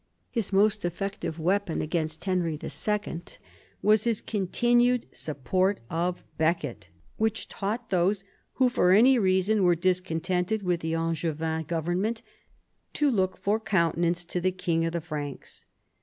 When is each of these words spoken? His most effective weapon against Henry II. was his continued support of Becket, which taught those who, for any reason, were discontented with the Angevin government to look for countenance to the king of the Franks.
His 0.31 0.51
most 0.51 0.83
effective 0.83 1.37
weapon 1.37 1.79
against 1.79 2.23
Henry 2.25 2.53
II. 2.57 3.21
was 3.83 4.05
his 4.05 4.19
continued 4.19 5.05
support 5.11 5.79
of 5.91 6.23
Becket, 6.39 6.89
which 7.17 7.47
taught 7.47 7.91
those 7.91 8.23
who, 8.53 8.67
for 8.67 8.89
any 8.89 9.19
reason, 9.19 9.61
were 9.61 9.75
discontented 9.75 10.63
with 10.63 10.79
the 10.79 10.95
Angevin 10.95 11.65
government 11.65 12.23
to 12.93 13.11
look 13.11 13.37
for 13.37 13.59
countenance 13.59 14.25
to 14.25 14.41
the 14.41 14.51
king 14.51 14.85
of 14.85 14.93
the 14.93 15.01
Franks. 15.01 15.65